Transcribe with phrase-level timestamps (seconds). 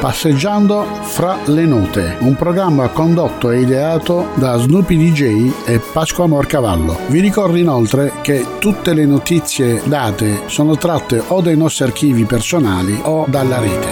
[0.00, 6.96] Passeggiando fra le note, un programma condotto e ideato da Snoopy DJ e Pasqua Morcavallo.
[7.08, 12.96] Vi ricordo inoltre che tutte le notizie date sono tratte o dai nostri archivi personali
[13.02, 13.88] o dalla rete.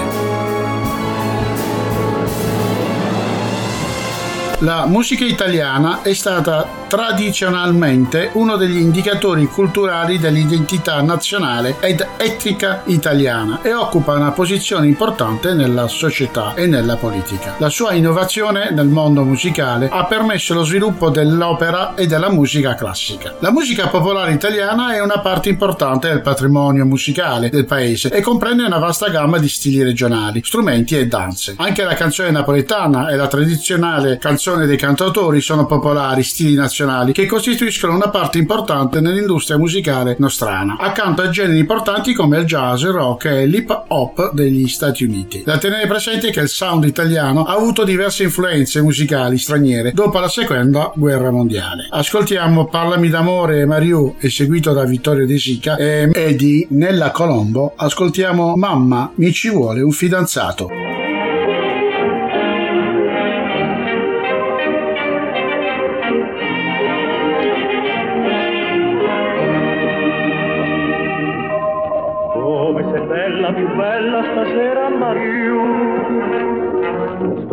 [4.60, 13.60] La musica italiana è stata tradizionalmente uno degli indicatori culturali dell'identità nazionale ed etnica italiana
[13.62, 17.54] e occupa una posizione importante nella società e nella politica.
[17.58, 23.34] La sua innovazione nel mondo musicale ha permesso lo sviluppo dell'opera e della musica classica.
[23.40, 28.64] La musica popolare italiana è una parte importante del patrimonio musicale del paese e comprende
[28.64, 31.54] una vasta gamma di stili regionali, strumenti e danze.
[31.58, 37.12] Anche la canzone napoletana e la tradizionale canzone dei cantautori sono popolari, stili nazionali nazionali
[37.12, 42.82] che costituiscono una parte importante nell'industria musicale nostrana, accanto a generi importanti come il jazz,
[42.82, 45.42] il rock e l'hip hop degli Stati Uniti.
[45.42, 50.28] Da tenere presente che il sound italiano ha avuto diverse influenze musicali straniere dopo la
[50.28, 51.88] seconda guerra mondiale.
[51.90, 58.54] Ascoltiamo Parlami d'amore e Mariù, eseguito da Vittorio De Sica e di Nella Colombo, ascoltiamo
[58.56, 60.85] Mamma mi ci vuole un fidanzato.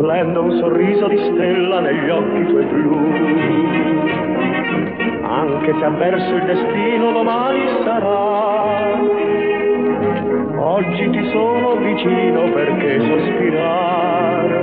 [0.04, 2.94] Splende un sorriso di stella negli occhi tuoi blu.
[5.22, 9.00] Anche se avverso il destino domani sarà,
[10.58, 14.62] oggi ti sono vicino perché sospirare.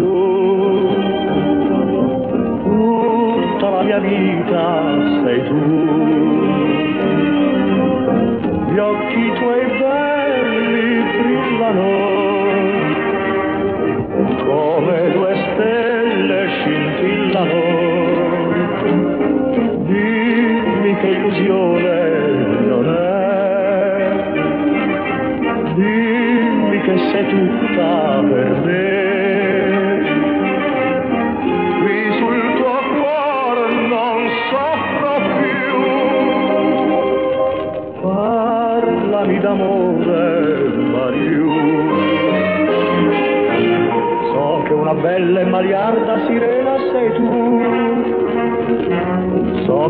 [2.62, 4.82] tutta la mia vita
[5.22, 6.33] sei tu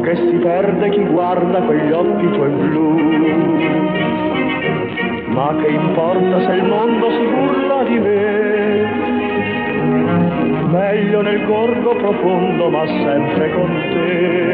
[0.01, 2.95] che si perde chi guarda quegli occhi tuoi blu.
[5.29, 9.03] Ma che importa se il mondo si burla di me?
[10.71, 14.54] Meglio nel gorgo profondo, ma sempre con te.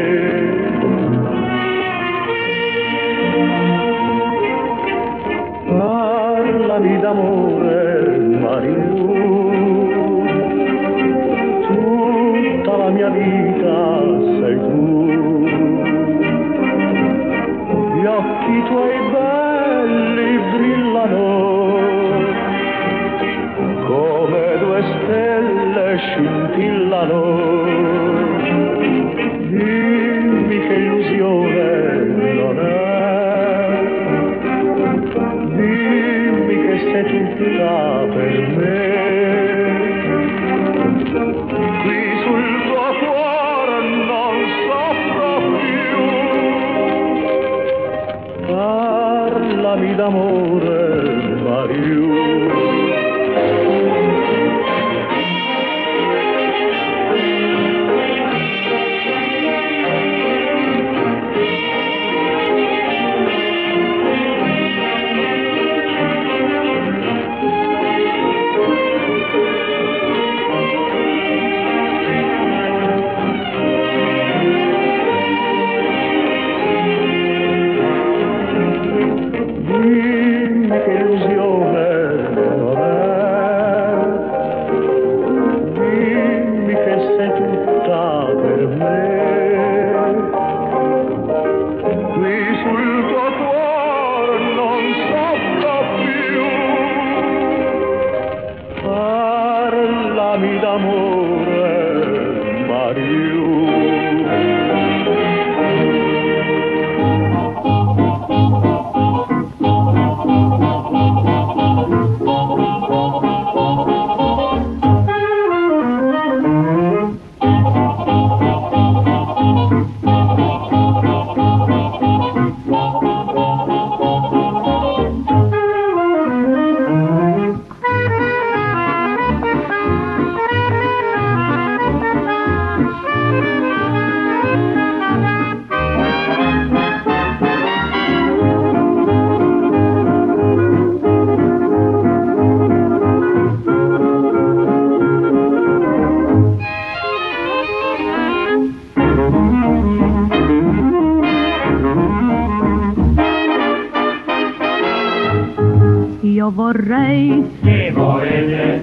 [49.95, 50.30] Parlami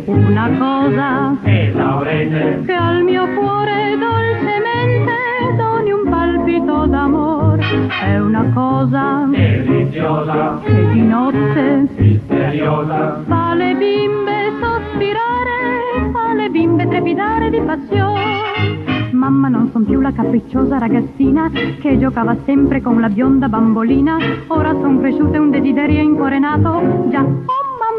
[0.06, 2.62] Una cosa Che l'avrete?
[2.66, 5.12] che al mio cuore dolcemente
[5.56, 7.58] doni un palpito d'amor.
[8.04, 16.88] È una cosa Deliziosa, che di notte misteriosa, fa le bimbe sospirare, fa le bimbe
[16.88, 18.26] trepidare di passione.
[19.12, 21.50] Mamma non son più la capricciosa ragazzina
[21.80, 24.16] che giocava sempre con la bionda bambolina.
[24.48, 27.06] Ora son cresciuta e un desiderio in cuore nato.
[27.10, 27.24] Già,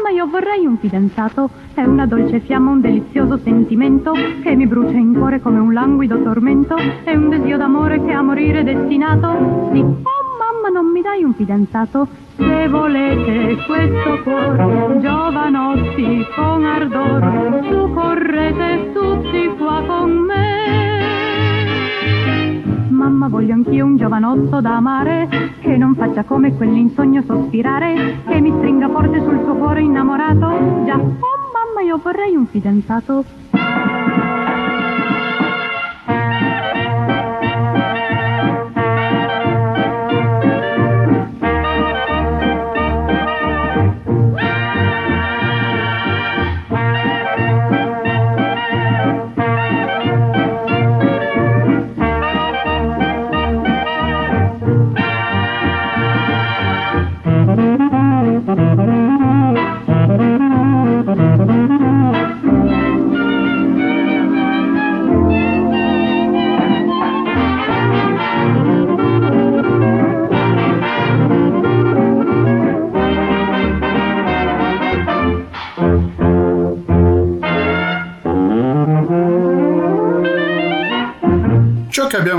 [0.00, 1.50] mamma, io vorrei un fidanzato.
[1.74, 4.12] È una dolce fiamma, un delizioso sentimento
[4.42, 6.76] che mi brucia in cuore come un languido tormento.
[7.04, 9.70] È un desio d'amore che a morire è destinato.
[9.72, 10.02] Sì, oh
[10.38, 12.08] mamma, non mi dai un fidanzato?
[12.36, 20.89] Se volete questo cuore, giovanotti con ardor, su correte tutti qua con me.
[23.00, 25.26] Mamma voglio anch'io un giovanotto da amare
[25.60, 30.84] Che non faccia come quell'insogno sospirare Che mi stringa forte sul suo cuore innamorato.
[30.84, 33.24] Già, oh mamma io vorrei un fidanzato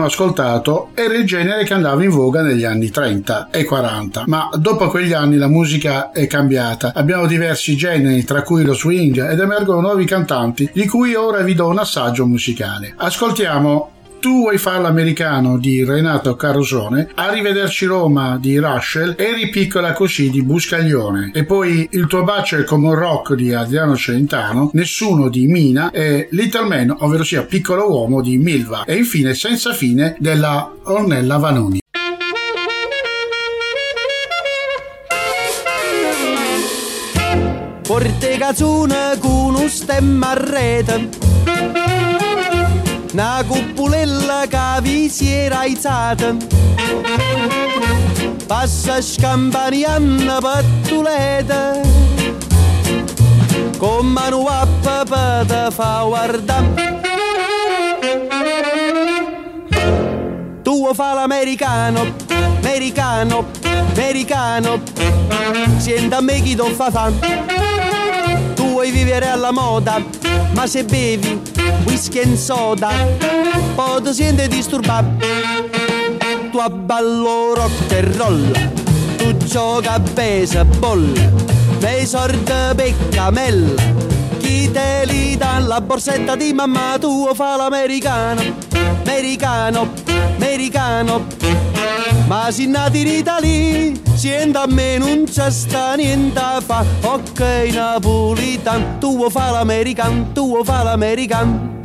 [0.01, 4.49] abbiamo ascoltato era il genere che andava in voga negli anni 30 e 40, ma
[4.55, 6.93] dopo quegli anni la musica è cambiata.
[6.95, 11.53] Abbiamo diversi generi, tra cui lo swing, ed emergono nuovi cantanti, di cui ora vi
[11.53, 12.93] do un assaggio musicale.
[12.95, 13.90] Ascoltiamo
[14.21, 20.43] tu vuoi fare l'americano di Renato Carosone, Arrivederci Roma di Rushell e Ripiccola così di
[20.43, 21.31] Buscaglione.
[21.33, 25.89] E poi Il tuo bacio è come un rock di Adriano Celentano, Nessuno di Mina
[25.89, 28.83] e Little Man, ovvero sia Piccolo Uomo di Milva.
[28.85, 31.79] E infine Senza fine della Ornella Vanoni.
[37.81, 41.30] Porte cazzone con un stemma a rete
[43.13, 46.35] Una cupulella che vi si era aizzata
[48.47, 51.79] Passa scampanianna pattuleta
[53.77, 56.91] Con mano a papà fa guardare
[60.63, 62.13] Tu vuoi fa l'americano,
[62.59, 63.47] americano,
[63.89, 64.81] americano.
[65.77, 67.11] Senta a me chi ti fa fa.
[67.11, 68.00] Tu
[68.81, 70.03] vuoi vivere alla moda,
[70.55, 71.39] ma se bevi
[71.85, 72.89] whisky e soda
[73.75, 75.23] Poi ti senti disturbato
[76.49, 78.51] Tu abballo rock and roll
[79.17, 81.05] Tu gioca a baseball
[81.79, 84.20] Nei sordi peccamella Chi
[84.71, 88.41] te li dà la borsetta di mamma Tu fa l'americano,
[89.03, 89.89] americano,
[90.35, 91.41] americano
[92.31, 96.85] ma si nati in Italia, siendo a me non c'è sta niente fa.
[97.01, 97.41] Ok,
[97.73, 101.81] napolitan, tu vuoi fa l'american, tu vuoi fa l'american.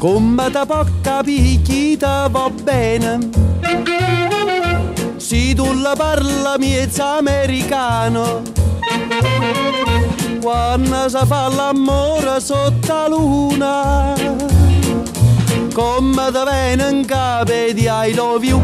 [0.00, 3.18] Come te può capire chi va bene?
[5.16, 8.57] Se tu la parla miezza americano
[10.40, 14.14] Quando si fa l'amore sotto la luna.
[15.72, 18.60] Come te viene in capo di I love you.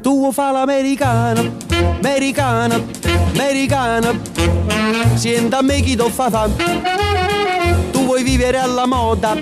[0.00, 1.56] Tu fa l'americano,
[2.02, 2.84] americano,
[3.32, 4.20] americano
[5.14, 6.48] Senta me chi ti fa fa.
[7.90, 9.36] Tu vuoi vivere alla moda,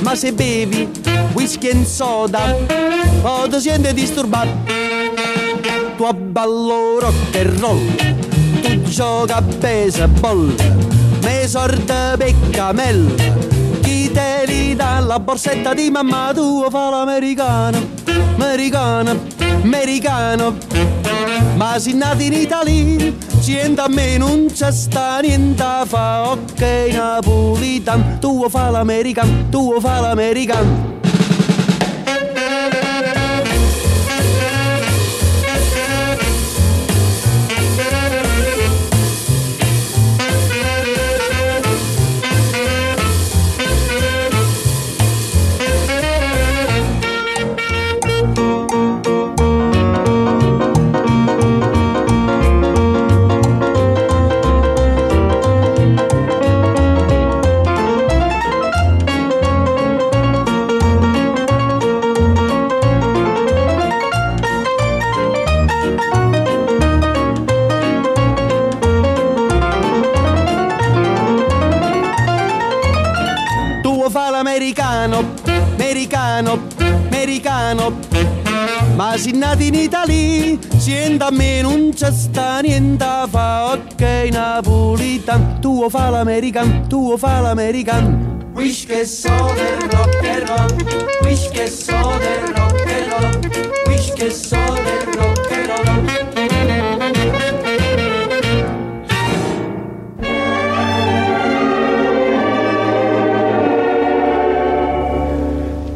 [0.00, 0.88] ma se bevi
[1.32, 2.56] whisky e soda
[3.22, 4.87] O ti senti disturbato
[6.38, 7.80] Tu abballo rock and roll
[8.62, 10.54] Tu gioca a baseball
[11.24, 13.10] me sorte peccamella
[13.82, 17.78] chi te li dà la borsetta di mamma tua fa l'americano
[18.36, 19.18] americano
[19.64, 20.56] americano.
[21.56, 28.18] Ma si nati in Italia sienta a me non c'è sta niente fa ok napolitan
[28.20, 30.98] tu fa l'americano tu fa l'americano
[80.88, 87.40] Sienta a me non c'è sta niente fa, ok napolitan, tu fa l'american, tu fa
[87.40, 88.38] l'american.
[88.54, 90.66] Wish che so del rock and roll,
[91.24, 93.38] wish che so del rock and roll,
[93.86, 96.06] wish che so del rock and roll.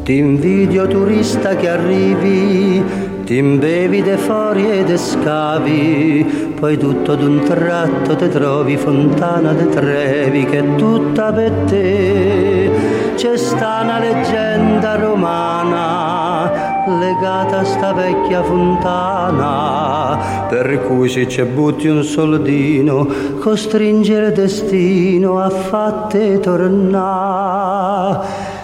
[0.03, 7.39] Ti invidio turista che arrivi, ti imbevi de fuori e de scavi, poi tutto d'un
[7.39, 12.69] tratto te trovi fontana de Trevi che è tutta per te.
[13.15, 16.51] C'è sta una leggenda romana
[16.85, 20.17] legata a sta vecchia fontana,
[20.49, 23.07] per cui se ci butti un soldino,
[23.39, 28.19] costringe il destino a fatte tornare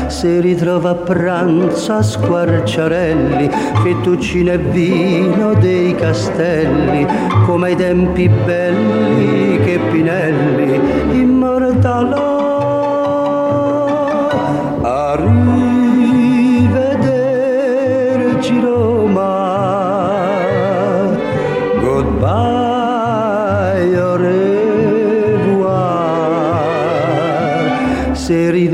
[0.08, 3.50] Si ritrova a pranzo a squarciarelli,
[3.84, 7.06] fettuccine e vino dei castelli,
[7.46, 12.31] come ai tempi belli che Pinelli immortalò.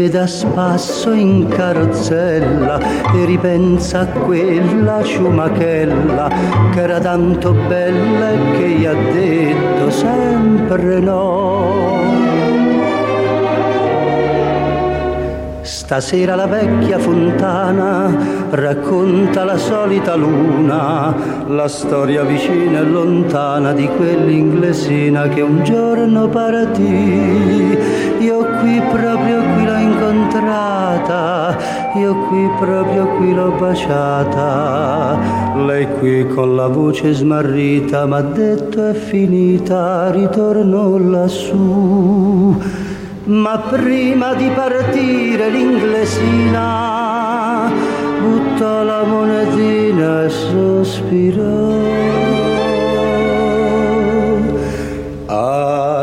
[0.07, 2.79] Se rivede a spasso in carrozzella
[3.13, 6.29] e ripensa a quella ciumachella
[6.71, 12.46] che era tanto bella e che gli ha detto sempre no.
[15.87, 18.13] Stasera la vecchia fontana
[18.49, 21.15] racconta la solita luna,
[21.47, 27.77] la storia vicina e lontana di quell'inglesina che un giorno partì.
[28.19, 31.55] Io qui proprio qui l'ho incontrata,
[31.95, 35.17] io qui proprio qui l'ho baciata.
[35.55, 42.95] Lei qui con la voce smarrita m'ha detto è finita, ritorno lassù
[43.27, 46.65] ma prima di partire l'inglesina
[48.21, 51.75] buttò la monetina e sospirò.
[55.25, 55.96] Arrivederci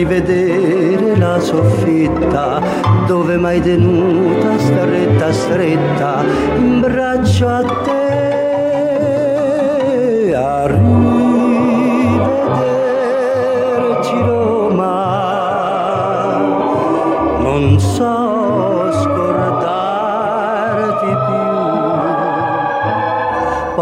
[0.00, 2.58] rivedere la soffitta
[3.06, 6.24] dove mai tenuta stretta stretta
[6.56, 7.99] in braccio a te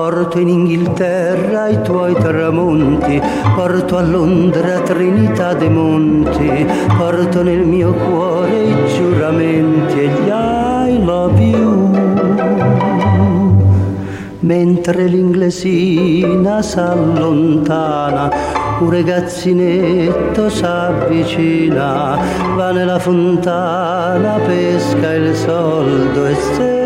[0.08, 3.20] porto in Inghilterra i tuoi tramonti
[3.54, 11.04] porto a Londra Trinità dei Monti, porto nel mio cuore i giuramenti e gli I
[11.04, 11.90] love you.
[14.40, 18.30] Mentre l'inglesina s'allontana,
[18.78, 22.18] un ragazzinetto s'avvicina,
[22.56, 26.77] va nella fontana, pesca il soldo e se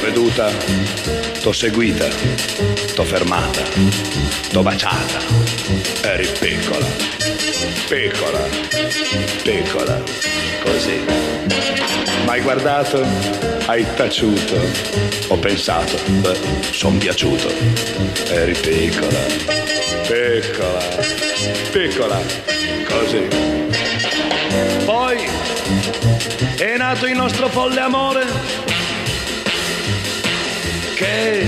[0.00, 0.50] veduta,
[1.40, 2.08] t'ho seguita,
[2.94, 3.62] t'ho fermata,
[4.50, 5.18] t'ho baciata.
[6.02, 6.86] Eri piccola,
[7.88, 8.40] piccola,
[9.42, 10.02] piccola,
[10.62, 11.04] così.
[12.24, 13.04] M'hai guardato,
[13.66, 14.60] hai taciuto,
[15.28, 16.38] ho pensato, beh,
[16.70, 17.48] son piaciuto.
[18.28, 19.20] Eri piccola,
[20.06, 20.84] piccola,
[21.72, 22.20] piccola,
[22.88, 23.28] così.
[24.84, 25.28] Poi
[26.56, 28.65] è nato il nostro folle amore
[30.96, 31.46] che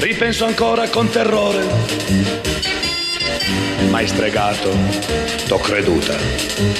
[0.00, 1.64] ripenso ancora con terrore.
[3.88, 4.76] mai stregato,
[5.46, 6.16] t'ho creduta.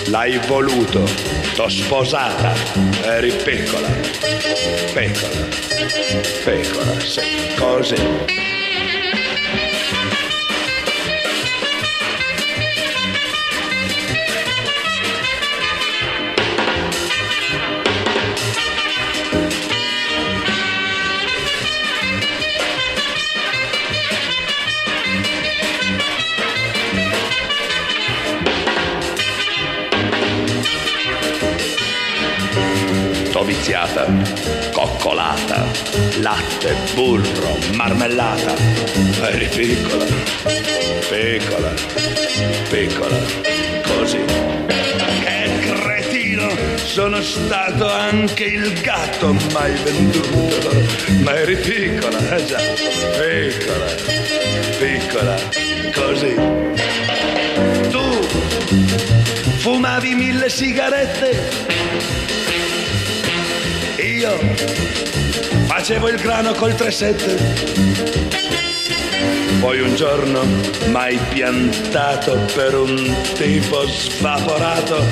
[0.06, 1.08] L'hai voluto,
[1.54, 2.52] t'ho sposata.
[3.04, 3.88] Eri piccola,
[4.92, 5.46] piccola,
[6.44, 7.20] piccola, sì,
[7.56, 8.55] così.
[33.56, 34.06] Viziata,
[34.72, 35.64] coccolata,
[36.20, 38.54] latte, burro, marmellata.
[39.22, 40.04] Eri piccola,
[41.08, 41.72] piccola,
[42.68, 43.18] piccola,
[43.82, 44.24] così.
[45.24, 46.48] Che cretino,
[46.84, 50.70] sono stato anche il gatto mai venduto.
[51.22, 52.58] Ma eri piccola, eh già,
[53.18, 53.86] piccola,
[54.78, 55.34] piccola,
[55.94, 56.34] così.
[57.90, 58.26] Tu
[59.58, 61.66] fumavi mille sigarette
[64.16, 64.36] io
[65.66, 69.60] facevo il grano col 3-7.
[69.60, 70.42] Poi un giorno
[70.88, 72.96] m'hai piantato per un
[73.34, 75.04] tipo svaporato.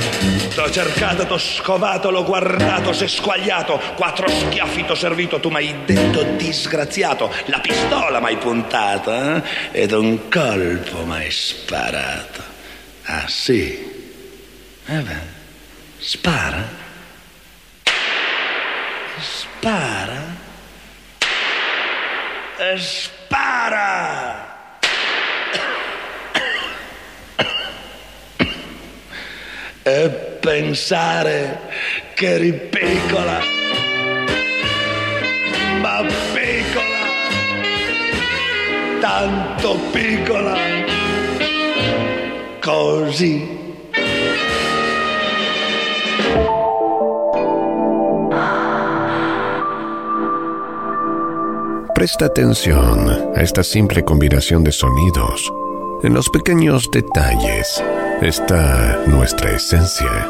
[0.54, 3.78] T'ho cercato, t'ho scovato, l'ho guardato, s'è squagliato.
[3.94, 7.30] Quattro schiaffi t'ho servito, tu m'hai detto disgraziato.
[7.46, 9.42] La pistola m'hai puntata eh?
[9.82, 12.40] ed un colpo m'hai sparato.
[13.04, 13.92] Ah sì?
[14.86, 15.20] Eh beh,
[15.98, 16.83] spara
[19.64, 20.22] spara,
[22.76, 24.52] spara.
[29.82, 30.08] E
[30.40, 31.60] pensare
[32.14, 33.40] che eri piccola,
[35.80, 37.02] ma piccola,
[39.00, 40.58] tanto piccola,
[42.60, 43.53] così
[51.94, 55.52] Presta atención a esta simple combinación de sonidos.
[56.02, 57.80] En los pequeños detalles
[58.20, 60.28] está nuestra esencia.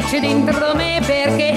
[0.10, 1.49] c'è dentro me perché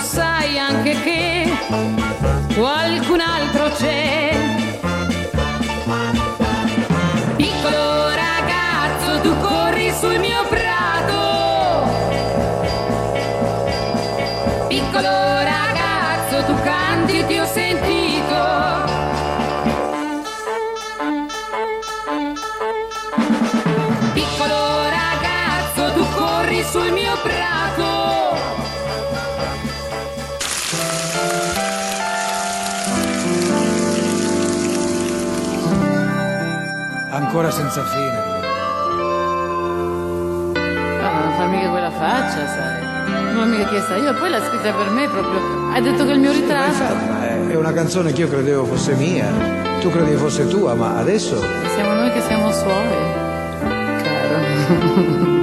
[0.00, 1.50] sai anche che
[2.54, 3.97] qualcun altro c'è.
[37.38, 38.36] Ancora senza fine.
[41.00, 42.82] Ma non fa mica quella faccia, sai.
[43.32, 45.70] Non l'ho mica chiesta io, poi l'ha scritta per me proprio.
[45.72, 46.94] Hai detto che il mio ritratto.
[46.94, 49.30] Ma è una canzone che io credevo fosse mia,
[49.80, 51.40] tu credevi fosse tua, ma adesso
[51.74, 52.96] siamo noi che siamo suoi.
[54.02, 54.40] Caro.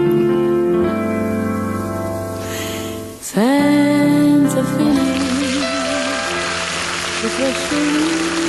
[3.20, 5.64] Senza finire.
[7.22, 8.45] Che trascina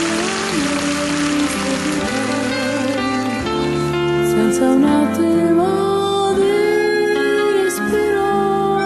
[4.57, 8.79] senza un attimo di respiro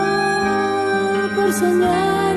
[1.37, 2.30] per sognare,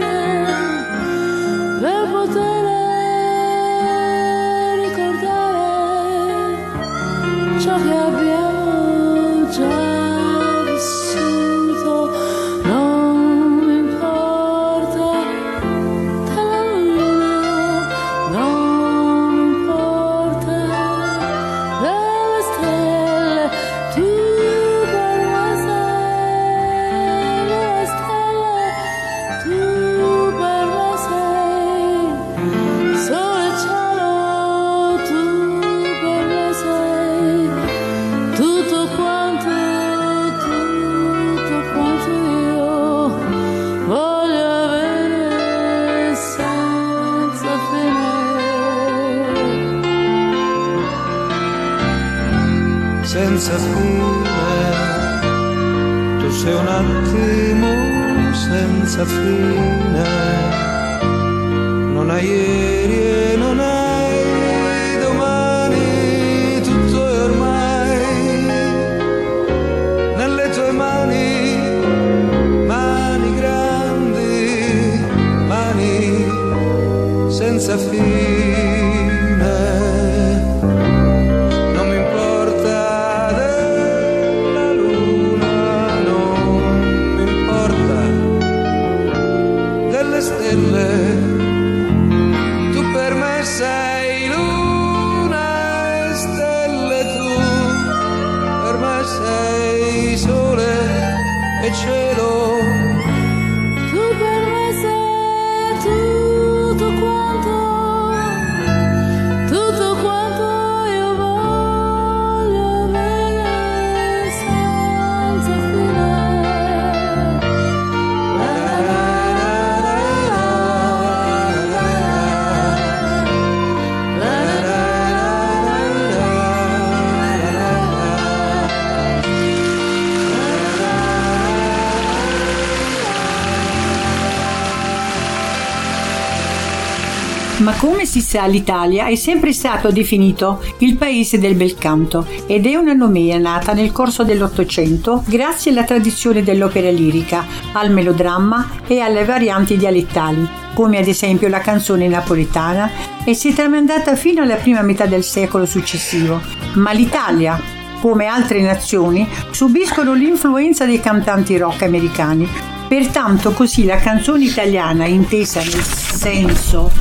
[137.64, 142.66] Ma come si sa, l'Italia è sempre stato definito il paese del bel canto ed
[142.66, 149.00] è una nomea nata nel corso dell'Ottocento grazie alla tradizione dell'opera lirica, al melodramma e
[149.00, 152.92] alle varianti dialettali, come ad esempio la canzone napoletana,
[153.24, 156.42] e si è tramandata fino alla prima metà del secolo successivo.
[156.74, 157.58] Ma l'Italia,
[158.02, 162.46] come altre nazioni, subiscono l'influenza dei cantanti rock americani.
[162.90, 166.92] Pertanto così la canzone italiana, intesa nel senso,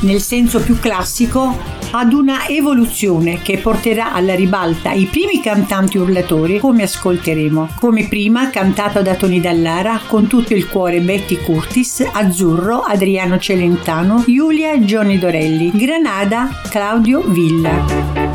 [0.00, 6.58] nel senso più classico, ad una evoluzione che porterà alla ribalta i primi cantanti urlatori
[6.58, 7.70] come ascolteremo.
[7.76, 14.24] Come prima cantato da Tony Dallara con tutto il cuore Betty Curtis, Azzurro, Adriano Celentano,
[14.26, 18.27] Giulia Johnny Dorelli, Granada, Claudio Villa.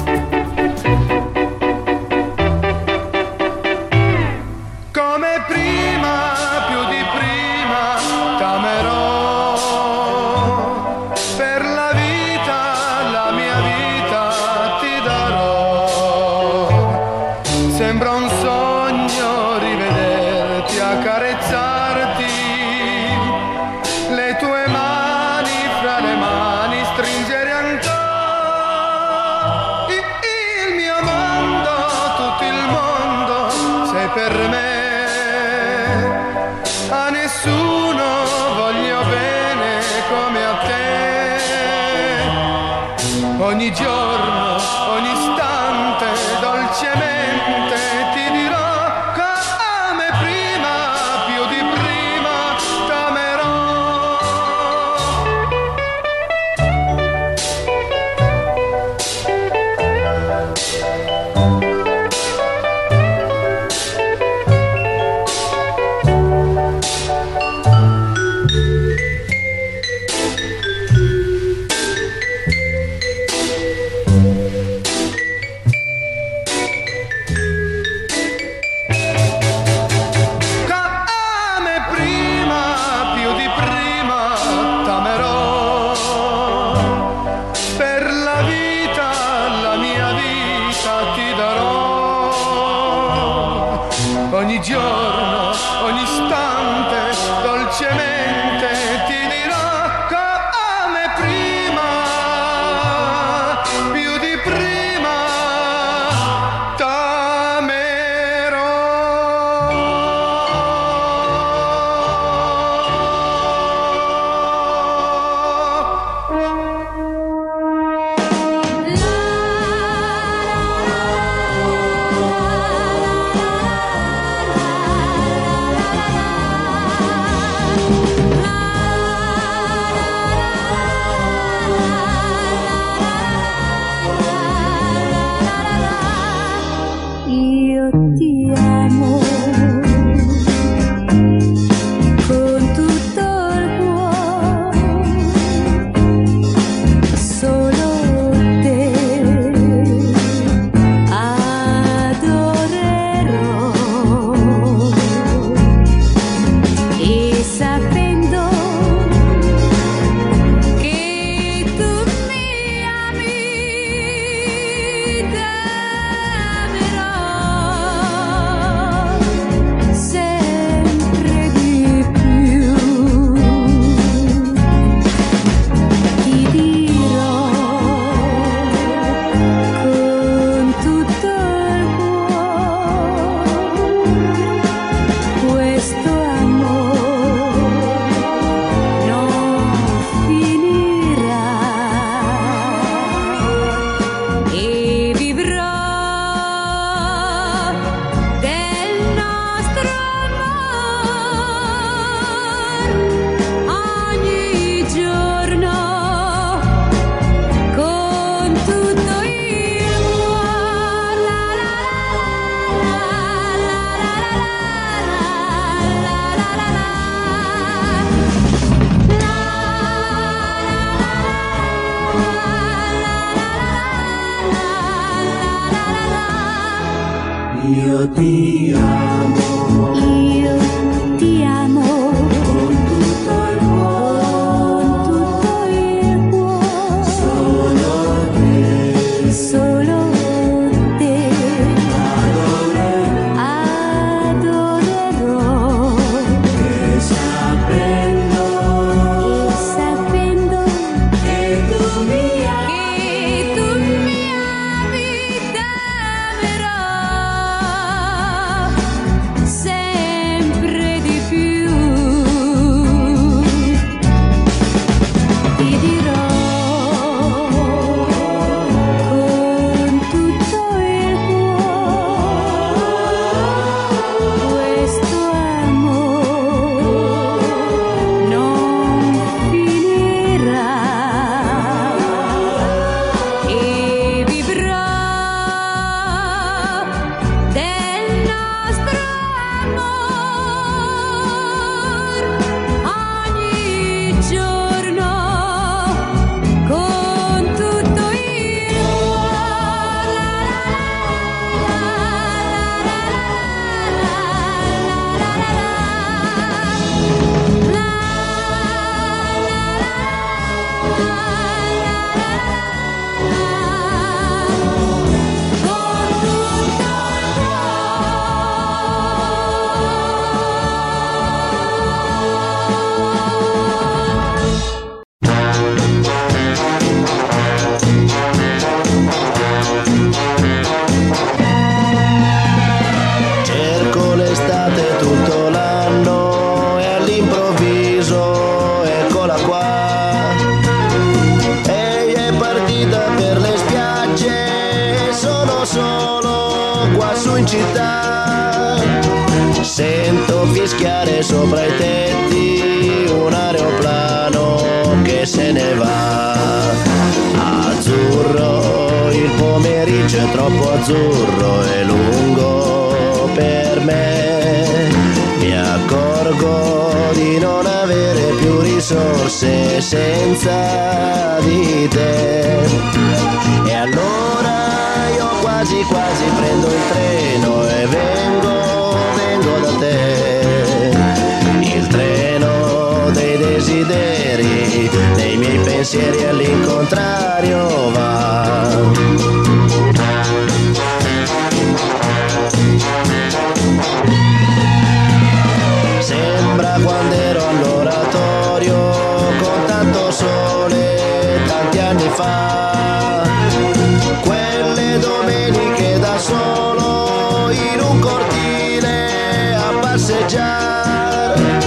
[410.23, 411.59] passeggiare.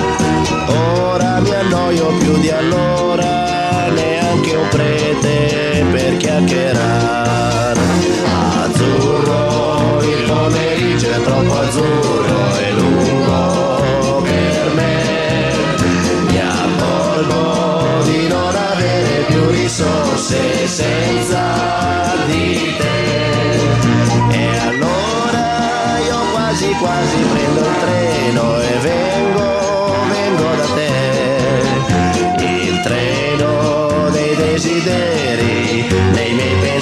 [0.69, 2.96] Ora mi annoio più di allora.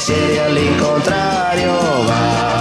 [0.05, 1.73] piacere all'incontrario
[2.05, 2.53] va.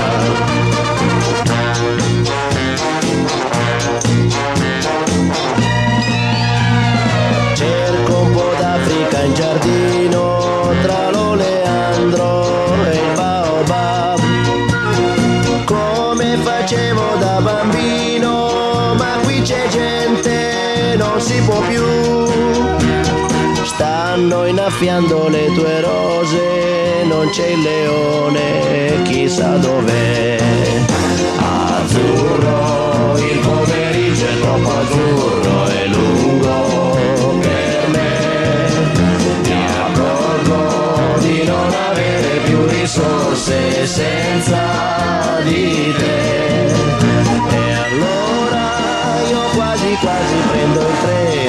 [7.54, 14.20] Cerco un po' d'Africa in giardino tra l'oleandro e il baobab.
[15.66, 21.84] Come facevo da bambino, ma qui c'è gente, non si può più
[23.66, 26.63] stanno innaffiando le tue rose
[27.24, 30.38] non c'è il leone, chissà dov'è.
[31.38, 36.98] Azzurro, il pomeriggio è troppo azzurro e lungo
[37.40, 38.70] per me.
[39.44, 46.66] Mi accorgo di non avere più risorse senza di te.
[47.56, 51.43] E allora io quasi quasi prendo il treno.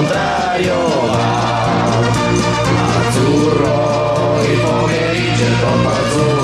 [0.00, 0.74] contrario
[1.12, 1.98] va.
[3.00, 6.39] Azzurro il pomeriggio è troppo azzurro.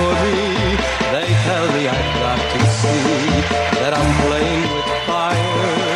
[0.00, 3.04] They tell me I've got to see
[3.80, 5.92] that I'm playing with fire.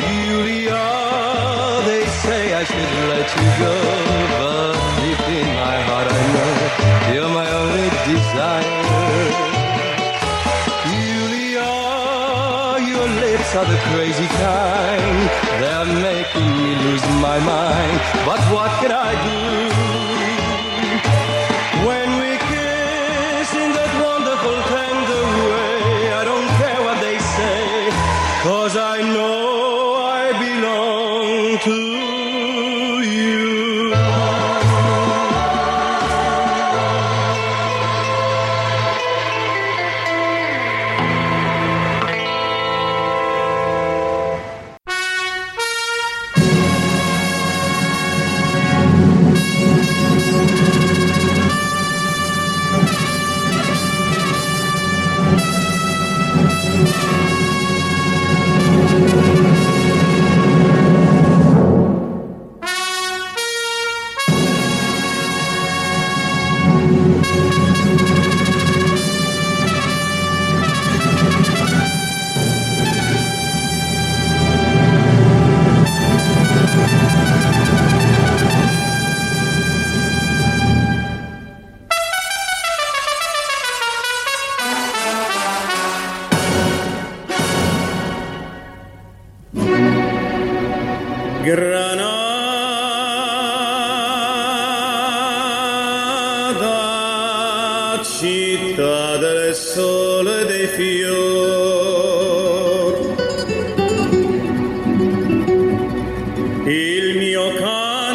[0.00, 0.84] Julia,
[1.88, 3.74] they say I should let you go,
[4.32, 6.52] but deep in my heart I know
[7.12, 8.80] you're my only desire.
[10.88, 11.70] Julia,
[12.92, 15.20] your lips are the crazy kind.
[15.60, 19.63] They're making me lose my mind, but what can I do?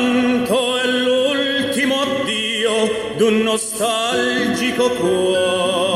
[0.09, 5.88] Santo è l'ultimo addio d'un nostalgico cuore.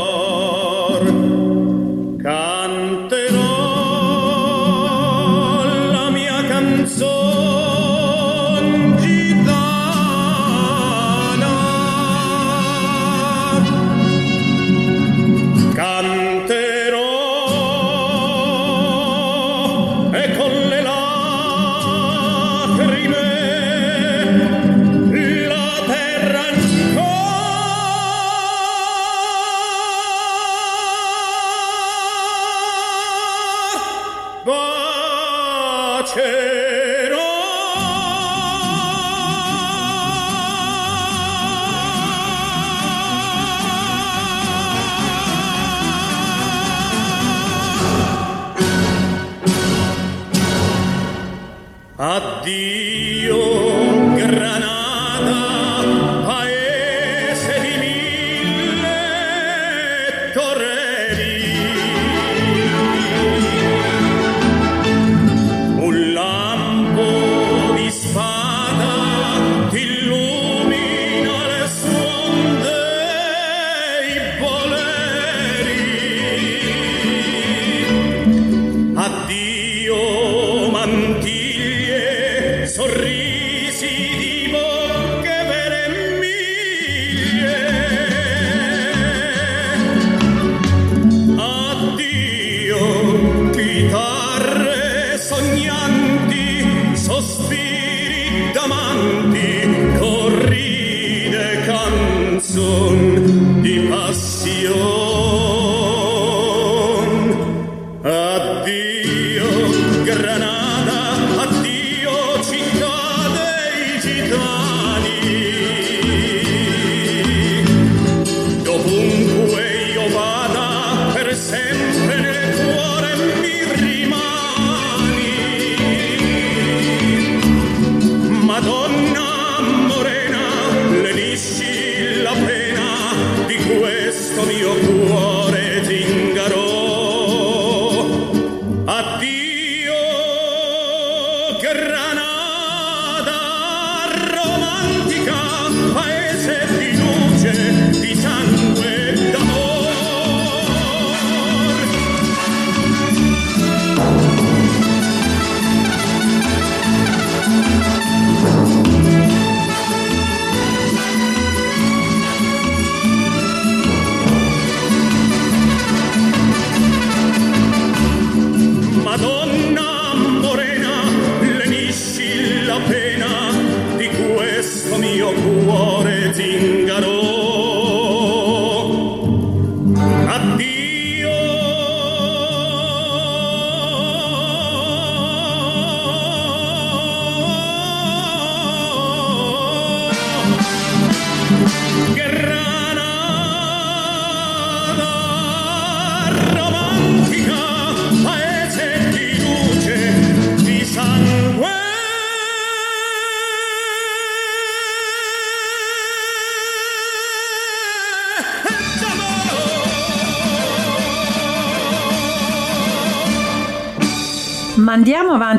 [110.13, 110.52] Gran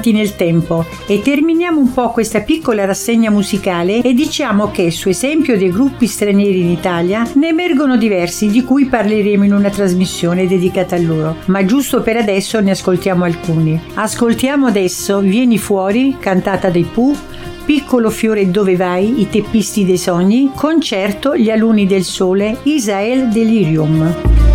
[0.04, 5.08] avanti nel tempo e terminiamo un po' questa piccola rassegna musicale e diciamo che su
[5.08, 10.46] esempio dei gruppi stranieri in Italia ne emergono diversi di cui parleremo in una trasmissione
[10.46, 13.80] dedicata a loro, ma giusto per adesso ne ascoltiamo alcuni.
[13.94, 17.16] Ascoltiamo adesso Vieni fuori, cantata dai Pooh,
[17.64, 24.53] Piccolo fiore dove vai, i teppisti dei sogni, concerto Gli alunni del sole, Isael Delirium.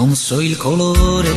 [0.00, 1.30] non so il colore.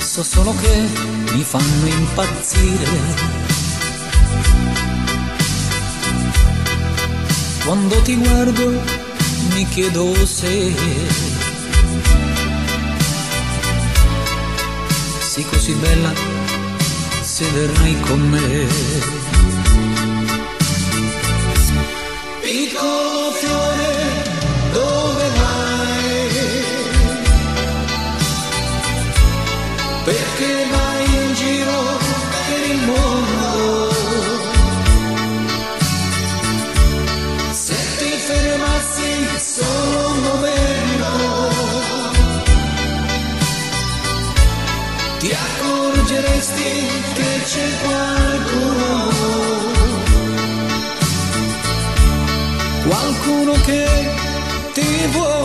[0.00, 0.88] So solo che
[1.32, 2.88] mi fanno impazzire.
[7.62, 8.70] Quando ti guardo
[9.54, 10.74] mi chiedo se
[15.20, 16.12] sei così bella
[17.20, 19.19] se verrai con me.
[31.34, 31.98] Giro
[32.70, 33.90] il mondo.
[37.50, 41.10] Se ti fermassi solo un momento,
[45.18, 46.72] ti accorgeresti
[47.14, 49.10] che c'è qualcuno,
[52.86, 53.84] qualcuno che
[54.72, 55.39] ti vuole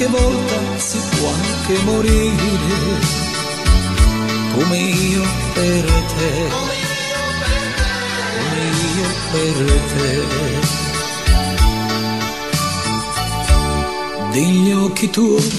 [0.00, 2.98] qualche volta si può anche morire.
[4.54, 5.22] Come io
[5.52, 6.48] per te,
[8.38, 8.64] come
[8.96, 9.56] io per
[9.92, 10.08] te.
[14.32, 15.50] Degli occhi tuoi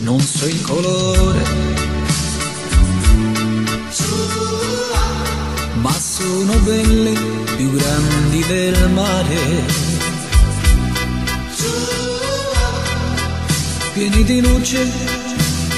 [0.00, 1.42] non so il colore,
[5.74, 7.12] ma sono belle
[7.56, 9.85] più grandi del mare.
[13.96, 14.86] Pieni di luce,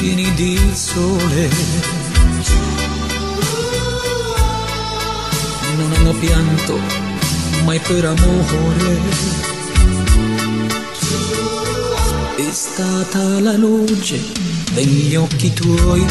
[0.00, 1.48] pieni di sole.
[5.76, 6.80] Non hanno pianto
[7.62, 8.98] mai per amore.
[12.34, 14.20] È stata la luce
[14.72, 16.04] degli occhi tuoi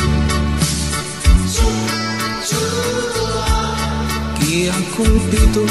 [4.40, 5.66] che ha colpito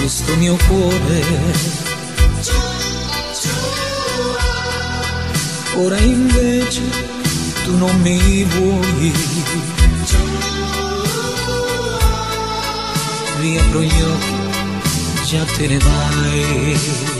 [0.00, 1.89] questo mio cuore.
[5.82, 6.82] Ora invece
[7.64, 9.12] tu non mi vuoi.
[13.38, 17.19] Riapro gli occhi, già te ne vai.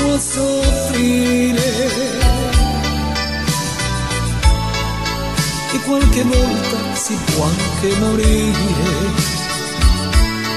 [0.00, 1.88] Può soffrire.
[5.72, 9.38] E qualche volta si può anche morire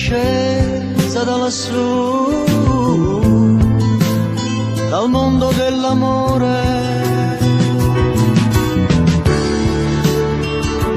[0.04, 2.44] discesa da lassù,
[4.90, 6.62] dal mondo dell'amore.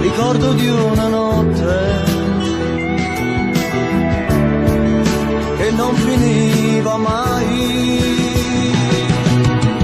[0.01, 2.05] Ricordo di una notte
[5.57, 7.55] che non finiva mai.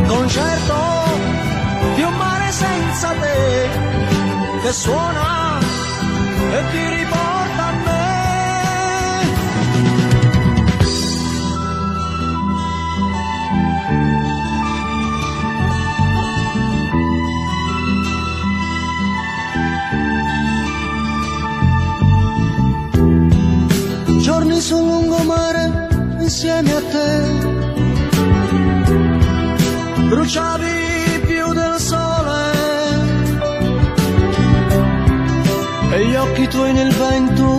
[0.06, 0.76] Concerto
[1.96, 3.70] di un mare senza te
[4.64, 5.60] che suona
[6.58, 7.23] e ti riporta
[24.74, 25.64] sul lungomare
[26.20, 27.10] insieme a te.
[30.10, 32.52] Bruciavi più del sole
[35.92, 37.53] e gli occhi tuoi nel vento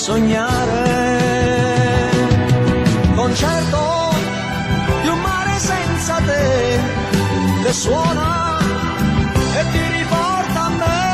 [0.00, 0.88] sognare.
[3.14, 4.14] Concerto
[5.02, 6.80] di un mare senza te
[7.62, 8.58] che suona
[9.58, 11.08] e ti riporta a me.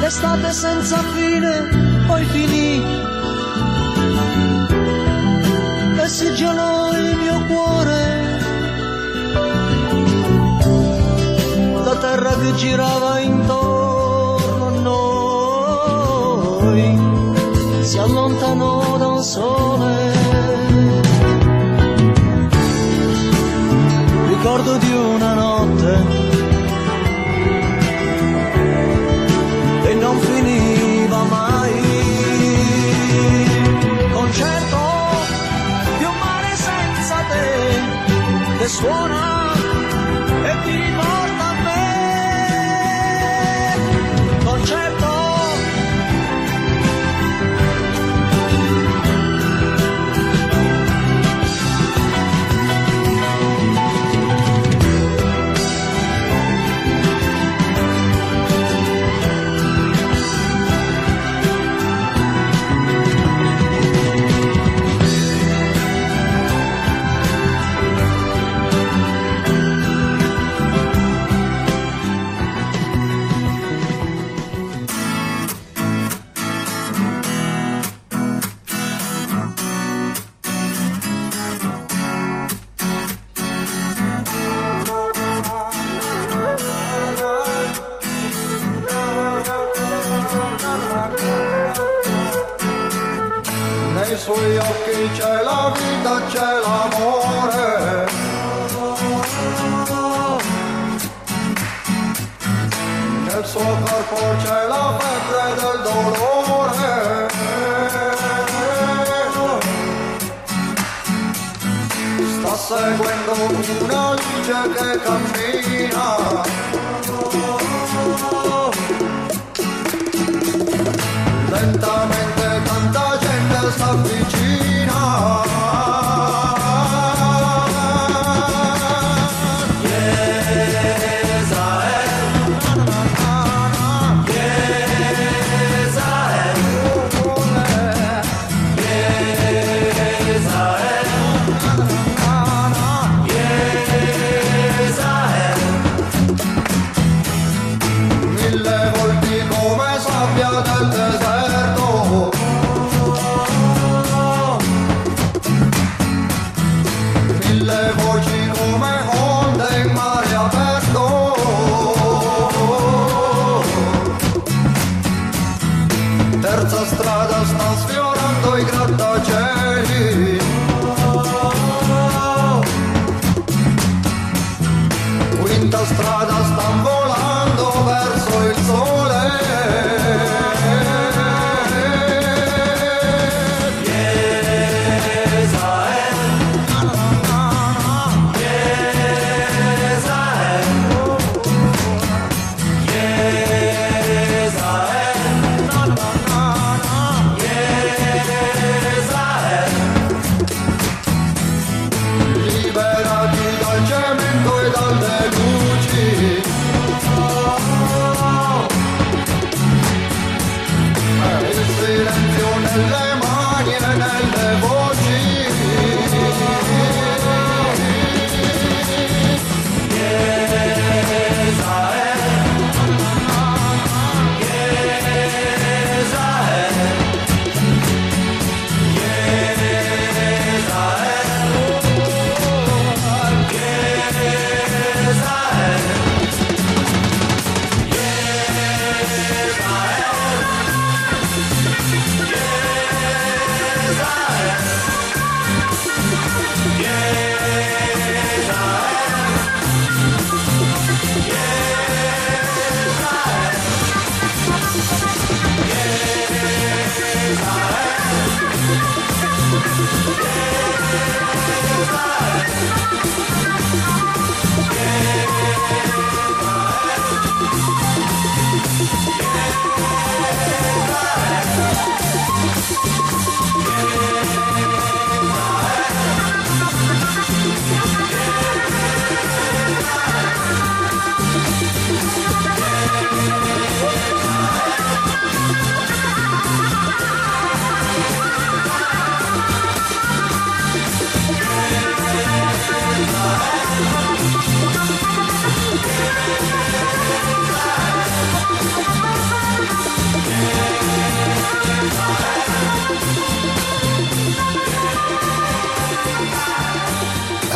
[0.00, 1.85] L'estate senza fine
[6.24, 8.40] gelò il mio cuore.
[11.84, 16.98] La terra che girava intorno a noi
[17.82, 20.14] si allontanò dal sole.
[24.28, 25.45] Ricordo di una notte
[38.66, 39.25] che suona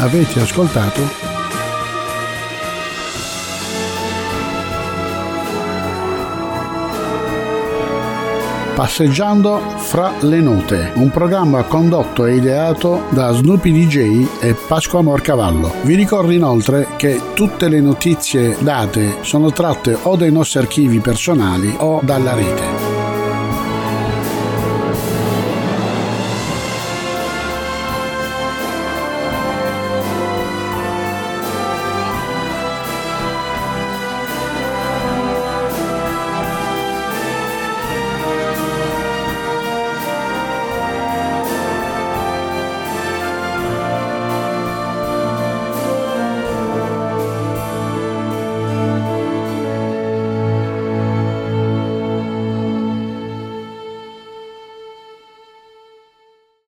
[0.01, 1.31] avete ascoltato
[8.81, 15.71] Passeggiando fra le note, un programma condotto e ideato da Snoopy DJ e Pasqua Morcavallo.
[15.83, 21.75] Vi ricordo inoltre che tutte le notizie date sono tratte o dai nostri archivi personali
[21.79, 22.90] o dalla rete.